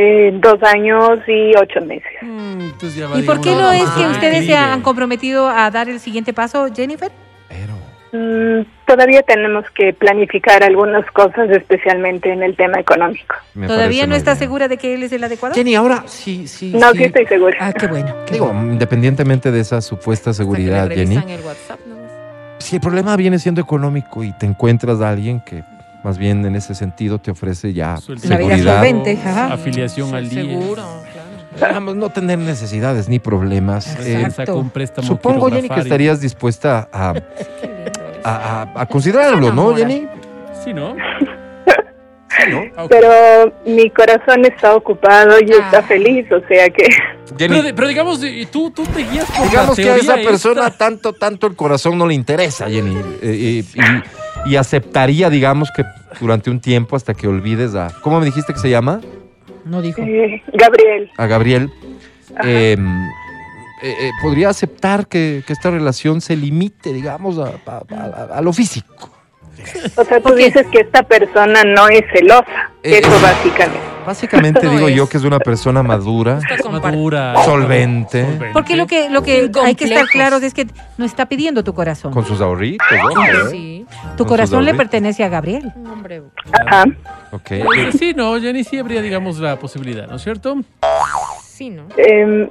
Eh, 0.00 0.30
dos 0.40 0.62
años 0.62 1.18
y 1.26 1.56
ocho 1.56 1.80
meses. 1.80 2.12
Mm, 2.22 2.68
ya 2.96 3.18
¿Y 3.18 3.22
por 3.22 3.40
qué 3.40 3.50
no 3.50 3.72
es 3.72 3.90
que 3.90 4.06
ustedes 4.06 4.46
se 4.46 4.54
han 4.54 4.80
comprometido 4.80 5.48
a 5.48 5.68
dar 5.72 5.88
el 5.88 5.98
siguiente 5.98 6.32
paso, 6.32 6.68
Jennifer? 6.72 7.10
Pero... 7.48 7.74
Mm, 8.12 8.64
todavía 8.86 9.22
tenemos 9.22 9.64
que 9.74 9.92
planificar 9.92 10.62
algunas 10.62 11.04
cosas, 11.10 11.50
especialmente 11.50 12.32
en 12.32 12.44
el 12.44 12.54
tema 12.54 12.78
económico. 12.78 13.34
me 13.54 13.66
¿Todavía 13.66 14.06
no 14.06 14.14
bien. 14.14 14.36
segura 14.36 14.68
de 14.68 14.76
que 14.76 14.94
él 14.94 15.02
es 15.02 15.10
el 15.10 15.24
adecuado? 15.24 15.56
Jenny, 15.56 15.74
ahora 15.74 16.04
sí, 16.06 16.46
sí. 16.46 16.72
No, 16.76 16.92
sí. 16.92 16.98
sí 16.98 17.04
estoy 17.04 17.26
segura. 17.26 17.56
Ah, 17.60 17.72
qué 17.72 17.88
bueno. 17.88 18.14
qué 18.24 18.34
Digo, 18.34 18.46
bueno. 18.46 18.72
independientemente 18.72 19.50
de 19.50 19.58
esa 19.58 19.80
supuesta 19.80 20.32
seguridad, 20.32 20.88
Jenny, 20.88 21.16
el 21.16 21.40
WhatsApp 21.40 21.80
nomás. 21.88 22.12
si 22.60 22.76
el 22.76 22.80
problema 22.80 23.16
viene 23.16 23.40
siendo 23.40 23.60
económico 23.60 24.22
y 24.22 24.30
te 24.38 24.46
encuentras 24.46 25.00
a 25.00 25.10
alguien 25.10 25.40
que 25.40 25.64
más 26.04 26.18
bien 26.18 26.44
en 26.46 26.54
ese 26.56 26.74
sentido 26.74 27.18
te 27.18 27.30
ofrece 27.30 27.72
ya 27.72 27.96
vida 28.06 28.18
seguridad, 28.18 28.84
ajá. 29.26 29.52
Afiliación 29.54 30.14
al 30.14 30.28
día. 30.28 30.42
Seguro, 30.42 30.82
claro. 31.58 31.80
no 31.94 32.10
tener 32.10 32.38
necesidades 32.38 33.08
ni 33.08 33.18
problemas. 33.18 33.86
eh, 34.00 34.20
Exacto. 34.22 34.52
Sacó 34.52 34.58
un 34.60 34.70
préstamo 34.70 35.06
supongo, 35.08 35.50
Jenny, 35.50 35.68
que 35.68 35.80
estarías 35.80 36.20
dispuesta 36.20 36.88
a, 36.92 37.10
a, 38.24 38.62
a- 38.74 38.80
a 38.82 38.86
considerarlo, 38.86 39.52
¿no. 39.52 39.74
Jenny? 39.74 40.06
Sí, 40.64 40.72
¿no? 40.72 40.94
Sí, 42.30 42.50
¿no? 42.52 42.60
Ah. 42.76 42.86
Pero 42.88 43.52
mi 43.66 43.90
corazón 43.90 44.44
está 44.44 44.76
ocupado 44.76 45.40
y 45.40 45.50
está 45.50 45.78
Ah. 45.78 45.82
feliz, 45.82 46.24
o 46.30 46.38
sea 46.46 46.68
que 46.68 46.84
Pero, 47.36 47.56
pero 47.74 47.88
digamos, 47.88 48.22
y 48.22 48.46
tú, 48.46 48.70
tú 48.70 48.84
te 48.84 49.00
guías 49.02 49.24
por 49.30 49.48
digamos 49.48 49.76
la 49.78 49.84
que 49.84 49.90
a 49.90 49.96
esa 49.96 50.14
persona 50.16 50.66
esta. 50.68 50.78
tanto, 50.78 51.12
tanto 51.14 51.46
el 51.48 51.56
corazón 51.56 51.98
no 51.98 52.06
le 52.06 52.14
interesa, 52.14 52.68
Jenny. 52.68 52.94
eh, 52.96 53.18
eh, 53.22 53.64
y, 53.64 53.78
y 54.46 54.56
aceptaría, 54.56 55.30
digamos, 55.30 55.70
que 55.74 55.84
durante 56.20 56.50
un 56.50 56.60
tiempo 56.60 56.96
hasta 56.96 57.14
que 57.14 57.26
olvides 57.28 57.74
a... 57.74 57.88
¿Cómo 58.02 58.18
me 58.20 58.26
dijiste 58.26 58.52
que 58.52 58.58
se 58.58 58.70
llama? 58.70 59.00
No 59.64 59.82
dijo. 59.82 60.00
eh, 60.02 60.42
Gabriel, 60.54 61.10
a 61.18 61.26
Gabriel, 61.26 61.70
eh, 62.44 62.76
eh, 63.82 63.94
eh, 64.00 64.10
podría 64.22 64.48
aceptar 64.48 65.06
que, 65.06 65.42
que 65.46 65.52
esta 65.52 65.70
relación 65.70 66.20
se 66.20 66.36
limite, 66.36 66.92
digamos, 66.92 67.38
a, 67.38 67.52
a- 67.70 67.82
a- 67.94 68.38
a 68.38 68.40
lo 68.40 68.52
físico. 68.52 69.10
o 69.96 70.04
sea, 70.04 70.20
tú 70.20 70.34
dices 70.34 70.66
que 70.72 70.80
esta 70.80 71.02
persona 71.02 71.64
no 71.64 71.88
es 71.88 72.04
celosa, 72.12 72.46
Eh, 72.82 73.00
eso 73.02 73.10
básicamente. 73.20 73.80
Básicamente 74.08 74.60
No 74.64 74.72
digo 74.72 74.88
es. 74.88 74.96
yo 74.96 75.06
que 75.08 75.18
es 75.18 75.24
una 75.24 75.38
persona 75.38 75.82
madura. 75.82 76.40
Madura. 76.72 77.34
Solvente. 77.44 78.26
Porque 78.54 78.74
lo 78.74 78.86
que, 78.86 79.10
lo 79.10 79.22
que 79.22 79.50
hay 79.62 79.74
que 79.74 79.84
estar 79.84 80.06
claros 80.06 80.42
es 80.42 80.54
que 80.54 80.66
no 80.96 81.04
está 81.04 81.26
pidiendo 81.26 81.62
tu 81.62 81.74
corazón. 81.74 82.12
con 82.12 82.24
sus 82.24 82.40
ahorritos, 82.40 82.86
¿no? 83.14 83.50
Sí, 83.50 83.84
Tu 84.16 84.24
corazón 84.24 84.64
le 84.64 84.72
pertenece 84.74 85.22
a 85.24 85.28
Gabriel. 85.28 85.72
un 85.76 85.86
hombre. 85.88 86.22
Ajá. 86.66 86.84
Ok. 87.32 87.50
Eh, 87.50 87.64
Sí, 87.98 88.14
no, 88.16 88.40
Jenny, 88.40 88.64
sí 88.64 88.78
habría, 88.78 89.02
digamos, 89.02 89.38
la 89.38 89.56
posibilidad, 89.56 90.06
¿no 90.06 90.16
es 90.16 90.22
cierto? 90.22 90.56
Sí, 91.42 91.68
¿no? 91.70 91.82
Em, 91.96 92.48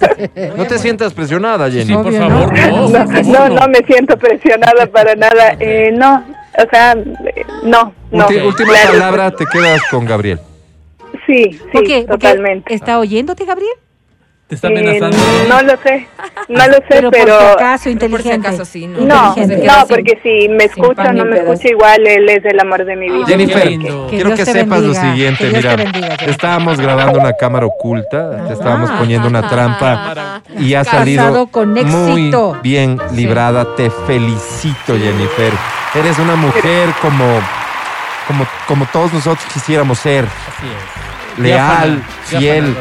No 0.56 0.64
te 0.64 0.78
sientas 0.78 1.12
presionada, 1.12 1.70
Jenny. 1.70 1.84
Sí, 1.86 1.92
por 1.94 2.06
Obvio, 2.06 2.18
favor, 2.20 2.52
¿no? 2.52 2.88
no. 2.88 2.88
no, 2.88 3.22
no, 3.22 3.48
no 3.60 3.68
me 3.68 3.78
siento 3.86 4.16
presionada 4.16 4.86
para 4.86 5.14
nada. 5.16 5.56
Eh, 5.60 5.90
no, 5.92 6.24
o 6.56 6.68
sea, 6.70 6.92
eh, 6.92 7.44
no, 7.64 7.92
no. 8.12 8.26
Última 8.46 8.70
Claro. 8.72 8.92
palabra, 8.92 9.30
te 9.32 9.44
quedas 9.46 9.80
con 9.90 10.04
Gabriel. 10.06 10.38
Sí, 11.26 11.44
¿Por 11.46 11.58
sí? 11.58 11.66
Porque 11.72 12.04
totalmente. 12.04 12.74
¿Está 12.74 12.98
oyéndote, 12.98 13.44
Gabriel? 13.44 13.70
Te 14.46 14.56
está 14.56 14.68
Eh, 14.68 14.78
amenazando. 14.78 15.16
no 15.48 15.62
lo 15.62 15.76
sé, 15.82 16.06
no 16.48 16.66
lo 16.68 16.74
sé, 16.74 16.82
Pero, 16.90 17.10
por 17.10 17.18
si 17.18 17.24
pero... 17.24 17.34
acaso, 17.34 17.56
Pero 17.58 17.70
por 17.72 17.82
si 17.84 17.90
inteligente. 17.92 18.48
acaso 18.48 18.64
sí, 18.66 18.86
¿no? 18.86 19.00
No, 19.00 19.28
Inteligente. 19.34 19.70
Porque 19.88 20.18
si 20.22 20.48
me 20.50 20.64
escucha 20.64 21.08
o 21.08 21.12
no 21.14 21.24
me 21.24 21.38
escucha, 21.38 21.68
igual 21.70 22.06
él 22.06 22.28
es 22.28 22.44
el 22.44 22.60
amor 22.60 22.84
de 22.84 22.94
mi 22.94 23.06
vida. 23.08 23.22
Ah, 23.24 23.26
Jennifer. 23.26 23.62
Que 23.62 23.78
quiero 24.10 24.28
Dios 24.28 24.38
que 24.38 24.44
sepas 24.44 24.82
lo 24.82 24.92
siguiente, 24.92 25.48
Que 25.48 25.56
mira, 25.56 25.70
te 25.76 25.76
bendiga, 25.84 26.06
Jennifer. 26.08 26.28
estábamos 26.28 26.78
grabando 26.78 27.18
una 27.20 27.32
cámara 27.32 27.64
oculta, 27.64 28.46
te 28.46 28.52
estábamos 28.52 28.90
Ah. 28.90 28.96
poniendo 28.98 29.28
una 29.28 29.48
trampa 29.48 30.42
y 30.60 30.74
ha 30.74 30.84
salido 30.84 31.46
con 31.46 31.72
muy 31.72 31.80
éxito. 31.80 32.58
bien 32.62 32.98
librada. 33.12 33.74
Te 33.76 33.88
felicito, 34.06 34.94
Jennifer. 34.98 35.52
Eres 35.94 36.18
una 36.18 36.36
mujer 36.36 36.90
como 37.00 37.24
como, 38.28 38.46
como 38.68 38.86
todos 38.86 39.12
nosotros 39.12 39.44
quisiéramos 39.52 39.98
ser, 39.98 40.24
Así 40.24 40.66
es. 40.66 41.13
Leal, 41.38 42.02
fiel, 42.24 42.74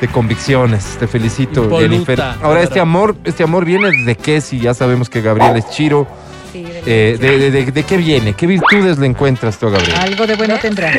de 0.00 0.08
convicciones. 0.08 0.96
Te 0.98 1.06
felicito, 1.06 1.64
Impoluta, 1.64 1.88
Jennifer. 1.88 2.22
Ahora, 2.42 2.62
este 2.62 2.80
amor, 2.80 3.16
este 3.24 3.42
amor 3.42 3.64
viene 3.64 3.90
de 4.04 4.16
qué, 4.16 4.40
si 4.40 4.60
ya 4.60 4.74
sabemos 4.74 5.08
que 5.10 5.20
Gabriel 5.20 5.56
es 5.56 5.68
chiro. 5.70 6.06
Sí, 6.52 6.64
de- 6.64 6.82
Eh, 7.12 7.18
de, 7.18 7.38
de- 7.38 7.50
de- 7.50 7.70
de 7.72 7.82
qué 7.84 7.96
viene? 7.96 8.32
¿Qué 8.34 8.46
virtudes 8.46 8.98
le 8.98 9.06
encuentras 9.06 9.58
tú 9.58 9.68
a 9.68 9.70
Gabriel? 9.70 9.94
Algo 10.00 10.26
de 10.26 10.34
bueno 10.36 10.58
tendrá. 10.58 10.92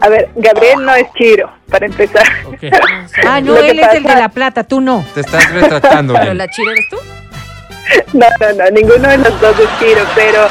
A 0.00 0.08
ver, 0.08 0.28
Gabriel 0.36 0.84
no 0.84 0.94
es 0.94 1.06
Chiro, 1.16 1.50
para 1.70 1.86
empezar. 1.86 2.22
Ah, 3.26 3.40
no, 3.40 3.56
él 3.56 3.78
es 3.80 3.94
el 3.94 4.02
de 4.04 4.14
la 4.14 4.28
plata, 4.28 4.62
tú 4.64 4.80
no. 4.80 5.04
Te 5.14 5.20
estás 5.20 5.50
retratando 5.52 6.14
¿Pero 6.14 6.34
la 6.34 6.46
chira 6.48 6.72
eres 6.72 6.88
tú? 6.90 6.96
No, 8.18 8.26
no, 8.40 8.52
no, 8.64 8.70
ninguno 8.70 9.08
de 9.08 9.18
los 9.18 9.40
dos 9.40 9.56
es 9.58 9.68
Chiro, 9.80 10.00
pero 10.14 10.46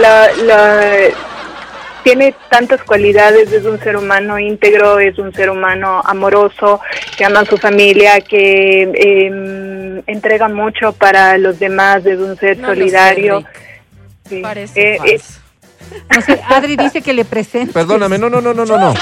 lo, 0.00 0.44
lo- 0.44 1.25
tiene 2.06 2.36
tantas 2.48 2.80
cualidades, 2.84 3.50
es 3.50 3.64
un 3.64 3.80
ser 3.80 3.96
humano 3.96 4.38
íntegro, 4.38 5.00
es 5.00 5.18
un 5.18 5.32
ser 5.34 5.50
humano 5.50 6.00
amoroso, 6.04 6.78
que 7.16 7.24
ama 7.24 7.40
a 7.40 7.44
su 7.44 7.56
familia, 7.58 8.20
que 8.20 8.82
eh, 8.94 10.02
entrega 10.06 10.46
mucho 10.48 10.92
para 10.92 11.36
los 11.36 11.58
demás, 11.58 12.06
es 12.06 12.20
un 12.20 12.36
ser 12.36 12.58
No 12.58 12.68
sé, 12.68 12.74
solidario. 12.76 13.38
Rick. 13.38 13.48
Sí. 14.28 14.40
Parece 14.40 14.80
Eh, 14.80 14.98
eh, 15.04 15.18
falso. 15.18 15.40
No 16.14 16.20
sé, 16.22 16.40
Adri 16.48 16.76
dice 16.76 17.02
que 17.02 17.12
le 17.12 17.24
presente. 17.24 17.72
Perdóname, 17.72 18.18
no, 18.18 18.30
no, 18.30 18.40
no, 18.40 18.54
no, 18.54 18.64
no, 18.64 18.78
no. 18.78 18.94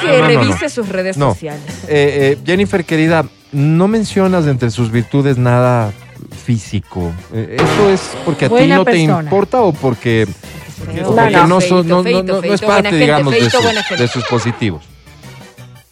Que 0.00 0.06
No, 0.06 0.18
no, 0.20 0.26
revise 0.28 0.66
no. 0.66 0.68
sus 0.70 0.88
redes 0.88 1.16
No. 1.16 1.30
sociales. 1.32 1.64
Eh, 1.88 2.36
eh, 2.36 2.38
Jennifer, 2.46 2.84
querida, 2.84 3.24
no 3.50 3.88
mencionas 3.88 4.46
entre 4.46 4.70
sus 4.70 4.92
virtudes 4.92 5.36
nada 5.36 5.92
físico. 6.44 7.12
Eh, 7.34 7.56
¿Eso 7.58 7.90
es 7.90 8.16
porque 8.24 8.44
a 8.44 8.48
ti 8.50 8.66
no 8.68 8.84
te 8.84 8.98
importa 8.98 9.62
o 9.62 9.72
porque, 9.72 10.28
No, 10.78 11.14
porque 11.14 11.30
no. 11.30 11.46
no, 11.46 11.60
son- 11.60 11.88
no, 11.88 11.96
no- 11.98 12.02
Feito, 12.02 12.22
no- 12.22 12.42
no 12.42 12.54
es 12.54 12.60
parte, 12.60 12.82
gente, 12.90 12.96
digamos, 12.96 13.32
de 13.34 13.50
sus, 13.50 14.22
de 14.22 14.22
positivos? 14.28 14.84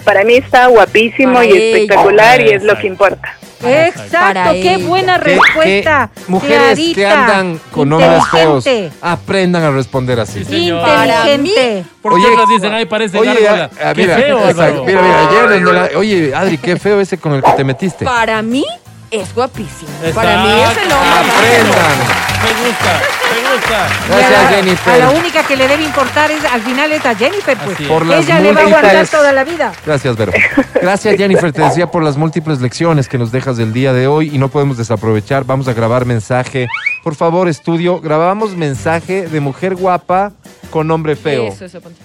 para 0.04 0.22
mí 0.24 0.34
está 0.34 0.66
guapísimo 0.66 1.32
Para 1.34 1.46
y 1.46 1.52
ella. 1.52 1.64
espectacular 1.78 2.40
y 2.42 2.48
es 2.50 2.62
lo 2.62 2.76
que 2.78 2.86
importa. 2.86 3.36
Exacto, 3.66 4.18
Para 4.18 4.52
qué 4.52 4.74
ella. 4.74 4.86
buena 4.86 5.18
¿Qué- 5.18 5.24
respuesta. 5.36 6.10
qué 6.14 6.22
mujeres 6.28 6.78
que 6.94 7.06
andan 7.06 7.58
con 7.70 7.88
nombres 7.88 8.22
feos, 8.30 8.64
aprendan 9.00 9.62
a 9.62 9.70
responder 9.70 10.20
así. 10.20 10.44
Sí. 10.44 10.68
Inteligente. 10.68 11.84
¿Por 12.02 12.12
Oye, 12.12 12.26
qué 12.26 12.32
otras 12.34 12.48
dicen, 12.50 12.72
ay, 12.74 12.84
parece 12.84 13.18
Oye, 13.18 13.32
gárgola? 13.42 13.70
Qué 13.94 14.02
mira, 14.02 14.16
feo, 14.16 14.38
exacto, 14.40 14.62
Álvaro. 14.62 14.84
mira, 14.84 15.00
mira, 15.02 15.28
ayer 15.28 15.48
donde 15.64 15.72
la- 15.72 15.98
oye, 15.98 16.34
Adri, 16.34 16.58
qué 16.58 16.76
feo 16.76 17.00
ese 17.00 17.16
con 17.16 17.32
el 17.32 17.42
que 17.42 17.52
te 17.52 17.64
metiste. 17.64 18.04
Para 18.04 18.42
mí 18.42 18.66
es 19.10 19.34
guapísimo. 19.34 19.90
Para 20.14 20.42
mí 20.42 20.50
es 20.50 20.76
el 20.78 20.92
hombre. 20.92 21.10
más 21.10 21.28
Aprendan. 21.28 22.24
Me 22.44 22.50
gusta, 22.68 23.00
me 23.32 23.54
gusta. 23.54 23.86
A 23.86 24.08
Gracias, 24.08 24.42
la- 24.42 24.48
Jennifer. 24.50 24.92
A 24.92 24.96
la 24.98 25.10
única 25.10 25.42
que 25.44 25.56
le 25.56 25.66
debe 25.68 25.82
importar 25.84 26.30
es 26.30 26.44
al 26.44 26.60
final 26.60 26.92
es 26.92 27.06
a 27.06 27.14
Jennifer, 27.14 27.56
pues. 27.64 27.88
Por 27.88 28.02
Ella 28.12 28.38
le 28.40 28.52
va 28.52 28.60
a 28.60 28.64
aguantar 28.64 29.06
toda 29.08 29.32
la 29.32 29.44
vida. 29.44 29.72
Gracias, 29.86 30.16
Vero. 30.16 30.32
Gracias, 30.80 31.16
Jennifer. 31.16 31.52
Te 31.52 31.62
decía 31.62 31.90
por 31.90 32.02
las 32.02 32.16
múltiples 32.18 32.60
lecciones 32.60 33.08
que 33.08 33.16
nos 33.16 33.32
dejas 33.32 33.56
del 33.56 33.72
día 33.72 33.92
de 33.94 34.06
hoy 34.06 34.30
y 34.34 34.38
no 34.38 34.48
podemos 34.48 34.76
desaprovechar. 34.76 35.44
Vamos 35.44 35.68
a 35.68 35.72
grabar 35.72 36.04
mensaje. 36.04 36.68
Por 37.02 37.14
favor, 37.14 37.48
estudio, 37.48 38.00
grabamos 38.00 38.54
mensaje 38.56 39.26
de 39.26 39.40
mujer 39.40 39.74
guapa 39.74 40.32
con 40.70 40.90
hombre 40.90 41.16
feo. 41.16 41.48
Eso, 41.48 41.64
eso, 41.64 41.80
ponte. 41.80 41.98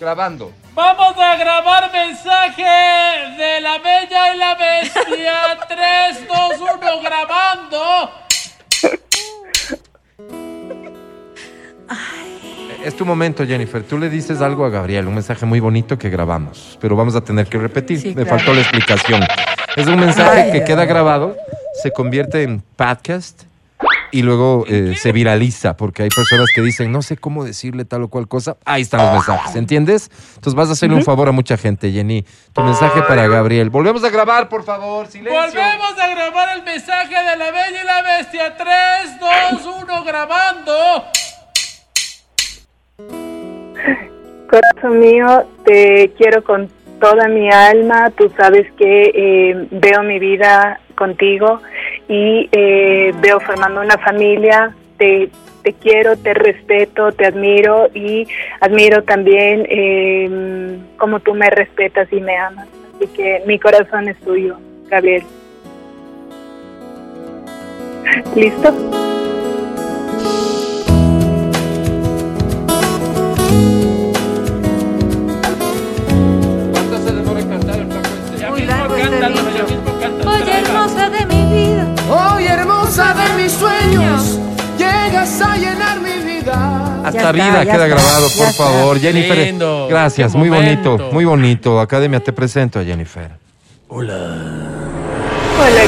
Grabando. 0.00 0.52
Vamos 0.74 1.16
a 1.18 1.36
grabar 1.36 1.90
mensaje 1.92 2.62
de 2.62 3.60
la 3.60 3.78
Bella 3.78 4.34
y 4.34 4.38
la 4.38 4.54
Bestia. 4.54 5.58
3, 5.68 6.28
2, 6.28 6.60
1, 6.60 7.02
grabando. 7.02 8.10
Es 12.84 12.96
tu 12.96 13.04
momento, 13.04 13.44
Jennifer. 13.44 13.82
Tú 13.82 13.98
le 13.98 14.08
dices 14.08 14.40
algo 14.40 14.64
a 14.64 14.70
Gabriel, 14.70 15.08
un 15.08 15.14
mensaje 15.14 15.44
muy 15.44 15.58
bonito 15.58 15.98
que 15.98 16.08
grabamos, 16.10 16.78
pero 16.80 16.94
vamos 16.94 17.16
a 17.16 17.20
tener 17.20 17.46
que 17.48 17.58
repetir. 17.58 18.00
Sí, 18.00 18.08
Me 18.14 18.22
claro. 18.22 18.38
faltó 18.38 18.54
la 18.54 18.60
explicación. 18.60 19.22
Es 19.74 19.86
un 19.88 19.98
mensaje 19.98 20.52
que 20.52 20.62
queda 20.64 20.84
grabado, 20.84 21.36
se 21.82 21.90
convierte 21.90 22.44
en 22.44 22.62
podcast 22.76 23.42
y 24.10 24.22
luego 24.22 24.64
eh, 24.68 24.94
se 24.96 25.12
viraliza 25.12 25.76
porque 25.76 26.04
hay 26.04 26.08
personas 26.08 26.48
que 26.54 26.60
dicen, 26.62 26.90
no 26.92 27.02
sé 27.02 27.16
cómo 27.16 27.44
decirle 27.44 27.84
tal 27.84 28.02
o 28.04 28.08
cual 28.08 28.28
cosa. 28.28 28.56
Ahí 28.64 28.82
están 28.82 29.02
los 29.02 29.12
mensajes, 29.12 29.56
¿entiendes? 29.56 30.10
Entonces 30.36 30.54
vas 30.54 30.68
a 30.68 30.72
hacerle 30.72 30.96
un 30.96 31.04
favor 31.04 31.28
a 31.28 31.32
mucha 31.32 31.56
gente, 31.56 31.90
Jenny. 31.90 32.24
Tu 32.52 32.62
mensaje 32.62 33.02
para 33.02 33.26
Gabriel. 33.26 33.70
Volvemos 33.70 34.04
a 34.04 34.10
grabar, 34.10 34.48
por 34.48 34.64
favor. 34.64 35.06
Silencio. 35.06 35.40
Volvemos 35.40 35.98
a 36.00 36.08
grabar 36.08 36.56
el 36.56 36.64
mensaje 36.64 37.14
de 37.14 37.36
la 37.36 37.50
Bella 37.50 37.82
y 37.82 37.86
la 37.86 38.02
Bestia. 38.02 38.56
3, 38.56 39.20
2, 39.52 39.66
1, 39.82 40.04
grabando. 40.04 40.72
Corazón 44.48 44.98
mío, 44.98 45.46
te 45.64 46.12
quiero 46.16 46.42
con 46.42 46.70
toda 47.00 47.28
mi 47.28 47.50
alma. 47.50 48.10
Tú 48.16 48.32
sabes 48.36 48.66
que 48.78 49.12
eh, 49.14 49.68
veo 49.70 50.02
mi 50.02 50.18
vida 50.18 50.80
contigo 50.96 51.60
y 52.08 52.48
eh, 52.52 53.12
veo 53.20 53.40
formando 53.40 53.80
una 53.80 53.98
familia. 53.98 54.74
Te, 54.96 55.30
te 55.62 55.72
quiero, 55.74 56.16
te 56.16 56.34
respeto, 56.34 57.12
te 57.12 57.26
admiro 57.26 57.88
y 57.94 58.26
admiro 58.60 59.04
también 59.04 59.66
eh, 59.68 60.78
cómo 60.96 61.20
tú 61.20 61.34
me 61.34 61.50
respetas 61.50 62.12
y 62.12 62.20
me 62.20 62.36
amas. 62.36 62.66
Así 62.96 63.06
que 63.08 63.42
mi 63.46 63.58
corazón 63.58 64.08
es 64.08 64.18
tuyo, 64.20 64.56
Gabriel. 64.88 65.22
¿Listo? 68.34 69.17
Sueños, 83.58 84.38
llegas 84.78 85.40
a 85.40 85.56
llenar 85.56 86.00
mi 86.00 86.22
vida. 86.24 87.00
Hasta 87.04 87.18
está, 87.18 87.32
vida 87.32 87.60
queda 87.62 87.72
está, 87.72 87.86
grabado, 87.86 88.28
ya 88.28 88.36
por 88.36 88.46
está. 88.48 88.64
favor. 88.64 88.98
Jennifer, 88.98 89.38
Lindo, 89.38 89.86
gracias, 89.88 90.34
muy 90.34 90.48
bonito, 90.48 91.10
muy 91.12 91.24
bonito. 91.24 91.80
Academia, 91.80 92.20
te 92.20 92.32
presento 92.32 92.78
a 92.78 92.84
Jennifer. 92.84 93.32
Hola, 93.88 94.12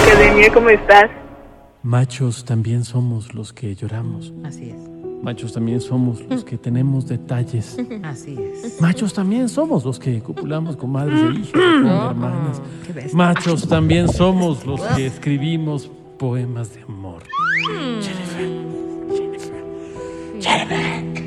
Academia, 0.05 0.53
¿cómo 0.53 0.69
estás? 0.71 1.11
Machos 1.83 2.45
también 2.45 2.85
somos 2.85 3.35
los 3.35 3.53
que 3.53 3.75
lloramos. 3.75 4.33
Así 4.45 4.71
es, 4.71 4.91
Machos 5.23 5.53
también 5.53 5.81
somos 5.81 6.23
los 6.29 6.45
que 6.45 6.59
tenemos 6.59 7.07
detalles. 7.07 7.77
así 8.03 8.37
es. 8.65 8.81
Machos 8.81 9.13
también 9.15 9.49
somos 9.49 9.85
los 9.85 9.99
que 9.99 10.21
copulamos 10.21 10.77
con 10.77 10.91
madres 10.91 11.21
e 11.21 11.39
hijas, 11.39 11.53
con 11.53 11.87
hermanas. 11.87 12.63
Qué 12.87 12.93
bestia. 12.93 13.17
Machos 13.17 13.69
también 13.69 14.09
somos 14.09 14.67
los 14.67 14.81
que 14.81 15.07
escribimos 15.07 15.91
poemas 16.21 16.75
de 16.75 16.83
amor. 16.83 17.23
Jennifer, 18.03 18.47
Jennifer, 19.09 19.65
Jennifer. 20.39 21.25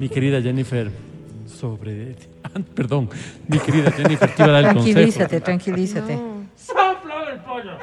Mi 0.00 0.08
querida 0.08 0.42
Jennifer, 0.42 0.90
sobre... 1.46 2.16
ah, 2.42 2.50
Perdón, 2.74 3.08
mi 3.46 3.60
querida 3.60 3.92
Jennifer, 3.92 4.34
te 4.34 4.42
iba 4.42 4.50
a 4.50 4.60
dar 4.60 4.64
el 4.64 4.74
consejo. 4.74 4.92
Tranquilízate, 4.92 5.40
tranquilízate. 5.40 6.18
¡Sopla 6.56 7.30
el 7.32 7.38
pollo! 7.42 7.78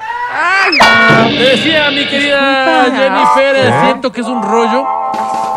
Decía 1.39 1.89
mi 1.91 2.05
querida 2.05 2.83
Jennifer, 2.85 3.55
eh, 3.55 3.81
siento 3.85 4.11
que 4.11 4.21
es 4.21 4.27
un 4.27 4.43
rollo 4.43 4.85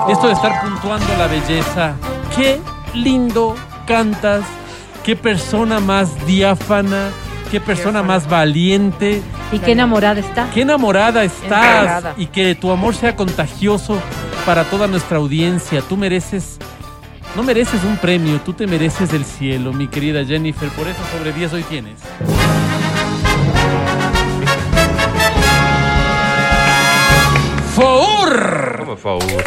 esto 0.08 0.28
de 0.28 0.32
estar 0.32 0.62
puntuando 0.62 1.08
la 1.18 1.26
belleza. 1.26 1.96
Qué 2.36 2.60
lindo 2.94 3.56
cantas, 3.84 4.44
qué 5.04 5.16
persona 5.16 5.80
más 5.80 6.24
diáfana, 6.24 7.10
qué 7.50 7.60
persona 7.60 8.04
más 8.04 8.30
valiente, 8.30 9.22
Y 9.52 9.58
qué 9.60 9.72
enamorada 9.72 10.20
está. 10.20 10.48
qué 10.52 10.62
enamorada 10.62 11.22
estás 11.24 11.64
Enamorada. 11.64 12.14
y 12.16 12.26
que 12.26 12.54
tu 12.54 12.70
amor 12.70 12.94
sea 12.94 13.14
contagioso 13.14 13.98
para 14.44 14.64
toda 14.64 14.86
nuestra 14.88 15.18
audiencia. 15.18 15.82
Tú 15.82 15.96
mereces, 15.96 16.58
no 17.36 17.42
mereces 17.42 17.82
un 17.84 17.96
premio, 17.96 18.40
tú 18.40 18.52
te 18.52 18.66
mereces 18.66 19.12
el 19.12 19.24
cielo, 19.24 19.72
mi 19.72 19.86
querida 19.88 20.24
Jennifer. 20.24 20.68
Por 20.70 20.88
eso 20.88 21.00
sobre 21.16 21.32
10 21.32 21.52
hoy 21.52 21.62
tienes. 21.64 22.00
¡Four! 27.74 28.84
Por 28.86 28.98
favor. 28.98 29.44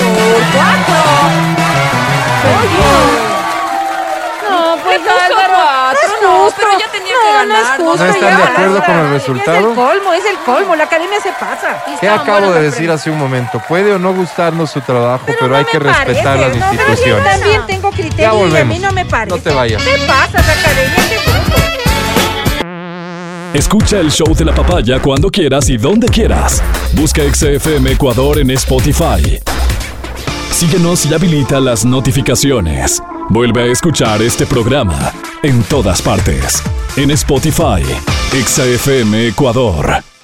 No, 4.50 4.78
pues 4.84 5.02
Álvaro, 5.02 5.54
cuatro, 5.56 6.08
no 6.09 6.09
justo. 6.50 6.62
pero 6.68 6.80
ya 6.80 6.92
tenía 6.92 7.14
no, 7.14 7.20
que 7.20 7.26
No 7.26 7.40
es 7.42 7.48
ganar, 7.64 7.78
justo. 7.80 7.84
¿No 7.86 8.12
están 8.12 8.22
ya 8.22 8.38
de 8.38 8.44
acuerdo 8.44 8.84
con 8.84 8.96
el 9.00 9.06
Es 9.06 9.12
resultado? 9.12 9.70
el 9.70 9.76
colmo, 9.76 10.14
es 10.14 10.26
el 10.26 10.38
colmo. 10.40 10.76
La 10.76 10.84
academia 10.86 11.20
se 11.22 11.32
pasa. 11.34 11.84
¿Qué 12.00 12.10
acabo 12.10 12.52
de 12.52 12.62
decir 12.64 12.90
hace 12.92 13.10
un 13.10 13.18
momento? 13.18 13.62
Puede 13.68 13.94
o 13.94 14.00
no 14.00 14.14
gustarnos 14.14 14.70
su 14.72 14.82
trabajo, 14.82 15.24
pero, 15.26 15.48
no 15.48 15.56
hay 15.56 15.66
que 15.66 15.80
respetar 15.80 16.06
parece, 16.06 16.24
las 16.24 16.36
no, 16.58 16.66
pero 16.72 16.84
yo 16.84 16.90
instituciones. 16.92 17.32
también 17.40 17.62
tengo 17.68 17.90
Ya 17.92 17.96
criterio 17.98 18.48
y 18.48 18.58
a 18.58 18.66
mí 18.66 18.80
no 18.80 18.92
me 18.92 19.06
parece. 19.06 19.36
No 19.38 19.42
te 19.42 19.52
vayas. 19.54 19.82
¿Qué 19.84 19.98
pasa, 20.08 20.34
la 20.34 20.54
academia? 20.54 21.04
Escucha 23.54 23.98
el 24.00 24.12
show 24.12 24.34
de 24.36 24.46
la 24.46 24.54
papaya 24.54 25.02
cuando 25.02 25.30
quieras 25.32 25.70
y 25.70 25.78
donde 25.78 26.08
quieras. 26.08 26.62
Busca 26.94 27.22
XFM 27.34 27.92
Ecuador 27.94 28.38
en 28.40 28.52
Spotify. 28.52 29.40
síguenos 30.52 31.06
y 31.08 31.14
habilita 31.14 31.60
las 31.60 31.84
notificaciones. 31.84 33.02
Vuelve 33.32 33.62
a 33.62 33.66
escuchar 33.68 34.24
este 34.24 34.48
programa 34.48 35.14
en 35.44 35.62
todas 35.64 36.02
partes. 36.02 36.64
En 36.98 37.12
Spotify, 37.12 37.84
ExaFM 38.34 39.28
Ecuador. 39.28 40.19